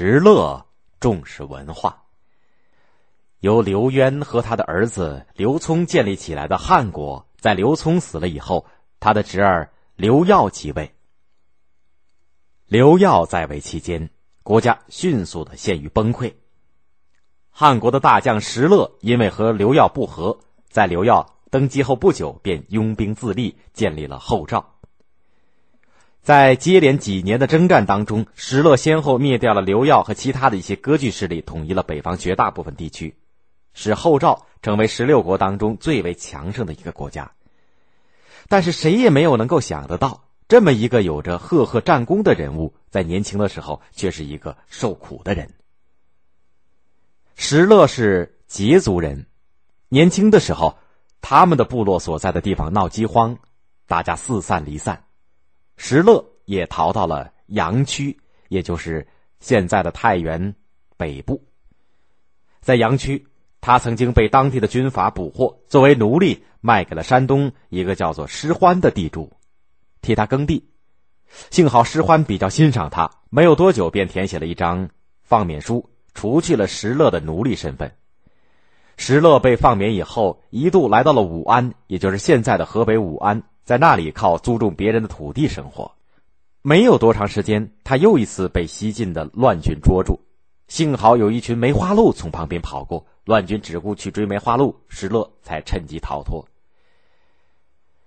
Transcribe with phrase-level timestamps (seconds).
[0.00, 0.64] 石勒
[1.00, 2.04] 重视文化。
[3.40, 8.64] 由刘渊和他的儿子刘聪建立起来的汉国，在刘聪死了以后，
[9.00, 10.94] 他的侄儿刘耀即位。
[12.68, 14.08] 刘耀在位期间，
[14.44, 16.32] 国家迅速的陷于崩溃。
[17.50, 20.38] 汉国的大将石勒因为和刘耀不和，
[20.68, 24.77] 在刘耀登基后不久便拥兵自立，建立了后赵。
[26.22, 33.16] 在接连几年的征战当中，石勒先后灭掉了刘耀和其他的一些割据势力，统一了北方绝大部分地区，
[33.72, 37.32] 使后赵成为十六国当中最为强盛的一个国家。
[38.48, 40.24] 但是谁也没有能够想得到。
[40.48, 45.50] 这么一个有着赫赫战功的人物，在年轻的时候却是一个受苦的人。
[47.36, 49.26] 石勒是羯族人，
[49.90, 50.78] 年轻的时候，
[51.20, 53.38] 他们的部落所在的地方闹饥荒，
[53.86, 55.04] 大家四散离散，
[55.78, 58.18] 石勒也逃到了阳曲，
[58.48, 59.06] 也就是
[59.40, 60.54] 现在的太原
[60.96, 61.42] 北部。
[62.60, 63.26] 在阳曲，
[63.60, 69.32] 他曾经被当地的军阀捕获，作为奴隶卖给了山东一个叫做石欢的地主。
[70.02, 70.68] 替他耕地，
[71.50, 74.90] 幸好石欢比较欣赏他，没有多久便填写了一张
[75.22, 77.92] 放免书，除去了石勒的奴隶身份。
[78.96, 85.92] 石勒被放免以后，一度来到了武安，也就是现在的河北武安，在那里靠租种别人的土地生活。
[86.62, 90.18] 没有多长时间，他又一次被西晋的乱军捉住，
[90.68, 96.48] 幸好有一群梅花鹿从旁边跑过，乱军只顾去追梅花鹿，石勒才趁机逃脱。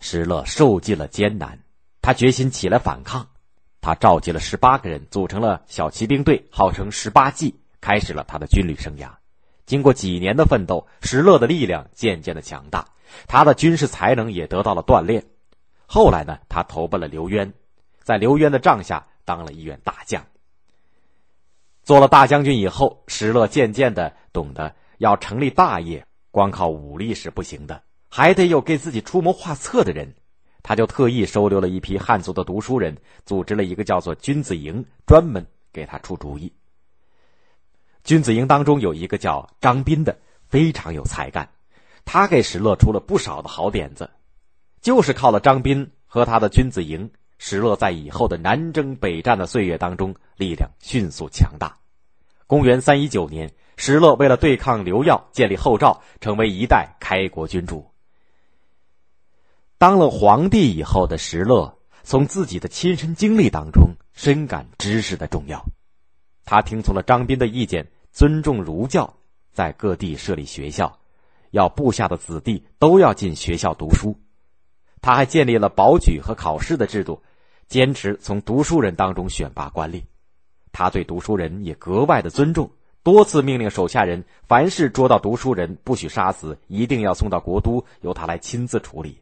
[0.00, 1.58] 石勒受尽了艰难。
[2.00, 3.28] 他决心起来反抗，
[3.82, 9.10] 他召集了十八个人，组成了小骑兵队，号称十八骑，开始了他的军旅生涯。
[9.66, 12.86] 经过几年的奋斗，石勒的力量渐渐的强大，
[13.28, 15.22] 他的军事才能也得到了锻炼。
[15.94, 17.52] 后来呢，他投奔了刘渊，
[18.02, 20.24] 在刘渊的帐下当了一员大将。
[21.82, 30.14] 做了大将军以后，石勒渐渐的懂得要成立大业，光靠武力是不行的，还得有给自己出谋划策的人。
[30.62, 36.50] 他就特意收留了一批汉族的读书人，组织了一个叫做君子营，专门给他出主意。
[38.02, 40.16] 君子营当中有一个叫张斌的，
[40.48, 41.50] 非常有才干，
[42.06, 44.08] 他给石勒出了不少的好点子。
[44.82, 51.78] 就是靠了张斌和他的君子营，石勒在以后的南征北战的岁月当中，力量迅速强大。
[52.48, 57.86] 公元三一九年，石勒为了对抗刘耀，建立后赵，成为一代开国君主。
[59.78, 65.64] 当了皇帝以后的石勒，从自己的亲身经历当中深感知识的重要。
[66.44, 69.14] 他听从了张斌的意见，尊重儒教，
[69.52, 70.98] 在各地设立学校，
[71.52, 74.18] 要部下的子弟都要进学校读书。
[75.02, 77.20] 他还建立了保举和考试的制度，
[77.66, 80.02] 坚持从读书人当中选拔官吏。
[80.70, 82.70] 他对读书人也格外的尊重，
[83.02, 89.18] 多次命令手下人，凡是捉到读书人，不许杀死，一定要送到国都，由他来亲自处理。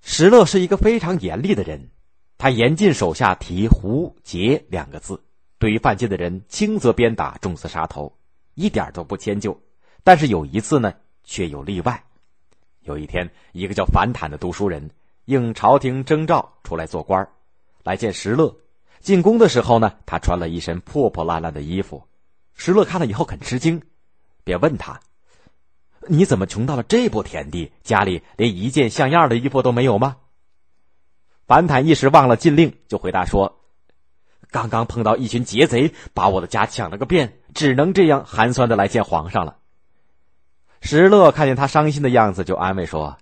[0.00, 1.90] 石勒是一个非常严厉的人，
[2.38, 5.22] 他严禁手下提“胡劫”两个字，
[5.58, 8.16] 对于犯禁的人，轻则鞭打，重则杀头，
[8.54, 9.60] 一点都不迁就。
[10.02, 10.94] 但是有一次呢，
[11.24, 12.02] 却有例外。
[12.82, 14.90] 有一天，一个叫樊坦的读书人
[15.26, 17.28] 应朝廷征召出来做官
[17.82, 18.56] 来见石勒。
[19.00, 22.04] 进宫的时候呢，他穿了一身破破烂烂的衣服。
[22.54, 23.82] 石勒看了以后很吃惊，
[24.44, 25.00] 便问他。
[26.08, 27.72] 你怎么穷到了这步田地？
[27.82, 30.16] 家里连一件像样的衣服都没有吗？
[31.46, 33.60] 樊坦一时忘了禁令，就回答说
[34.50, 39.56] ：“刚刚碰到一群劫贼，把我的家抢了个遍，只能这样寒酸的来见皇上了。”
[40.80, 43.16] 石勒看见他伤心的样子，就安慰说：“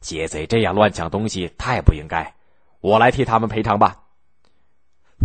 [0.00, 2.34] 劫贼这样乱抢东西，太不应该，
[2.80, 4.02] 我来替他们赔偿吧。”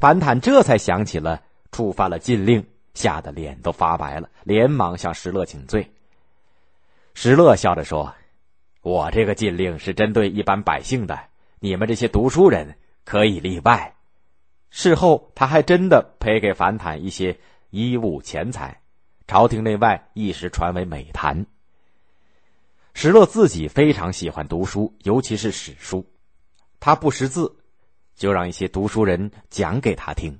[0.01, 1.41] 樊坦这才想起了
[1.71, 5.89] 触犯了禁令，吓得脸都发白了，连忙向石勒请罪。
[7.13, 8.13] 石勒笑着说
[8.81, 11.17] ：“我这个禁令是针对一般百姓的，
[11.59, 12.75] 你们这些读书人
[13.05, 13.93] 可以例外。”
[14.69, 17.39] 事后他还真的赔给樊坦一些
[17.69, 18.81] 衣物钱财，
[19.27, 21.45] 朝廷内外一时传为美谈。
[22.95, 26.09] 石勒自己非常喜欢读书，尤其是史书，
[26.79, 27.57] 他不识字，
[28.15, 30.39] 就让一些读书人讲给他听，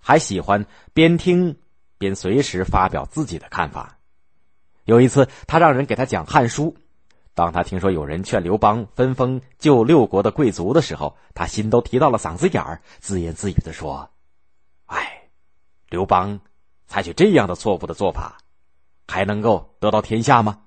[0.00, 0.64] 还喜欢
[0.94, 1.58] 边听
[1.98, 3.98] 边随时发表自己的看法。
[4.84, 6.76] 有一次，他让人给他讲《汉书》。
[7.34, 14.08] 当他听说有人劝刘邦分封旧六国的贵族的时候，他心都提到了嗓子眼儿，自言自语的说
[14.86, 15.28] ：“哎，
[15.88, 16.38] 刘邦
[16.86, 18.38] 采取这样的错误的做法，
[19.08, 20.60] 还能够得到天下吗？”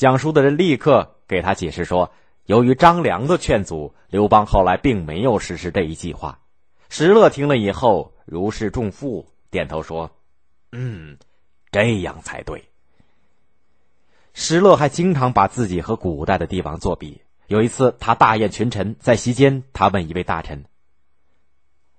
[0.00, 2.10] 讲书的人立刻给他解释说
[2.48, 6.38] ：“由于张良的劝阻，刘邦后来并没有实施这一计划。”
[6.88, 10.10] 石勒听了以后，如释重负，点头说
[10.72, 11.18] ：“嗯，
[11.70, 12.64] 这样才对。”
[14.32, 17.20] 石勒还经常把自己和古代的帝王作比。
[17.48, 20.64] 有一次，他大宴群臣，在席间，他问一位大臣：“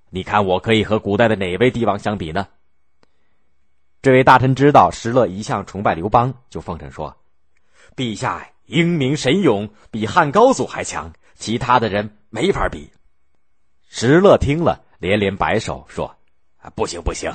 [0.09, 2.47] 你看，我可以和古代的哪位帝王相比呢？”
[4.01, 7.15] 这位大臣知道石勒一向崇拜刘邦，就奉承说
[7.95, 12.91] ：“陛下英明神勇，比汉高祖还强，其他的人没法比。”
[13.87, 16.15] 石勒听了，连连摆手说
[16.61, 17.31] ：“啊，不行不行！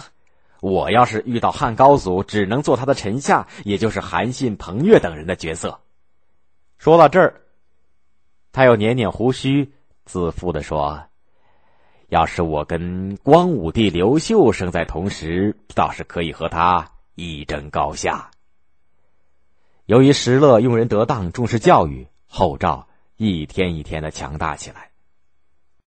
[0.60, 5.80] 我要是遇到汉高祖，只能做他的臣下，也就是韩信、彭越等人的角色。”
[6.78, 7.42] 说到这儿。
[8.52, 9.70] 他又捻捻胡须，
[10.06, 11.02] 自负的说
[12.08, 18.30] ：“要是我跟光武帝刘秀生在同时，倒是可以和他一争高下。”
[19.86, 24.90] 由于石勒用人得当，重视教育，后赵一天一天的强大起来。